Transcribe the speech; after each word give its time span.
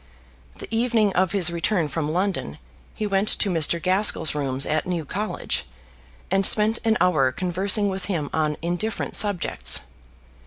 The 0.57 0.67
evening 0.75 1.13
of 1.13 1.31
his 1.31 1.51
return 1.51 1.87
from 1.87 2.11
London 2.11 2.57
he 2.95 3.05
went 3.05 3.27
to 3.37 3.51
Mr. 3.51 3.79
Gaskell's 3.79 4.33
rooms 4.33 4.65
at 4.65 4.87
New 4.87 5.05
College, 5.05 5.63
and 6.31 6.43
spent 6.43 6.79
an 6.83 6.97
hour 6.99 7.31
conversing 7.31 7.87
with 7.87 8.05
him 8.05 8.27
on 8.33 8.57
indifferent 8.63 9.15
subjects. 9.15 9.81